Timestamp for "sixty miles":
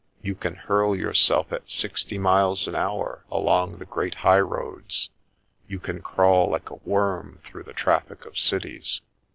1.69-2.67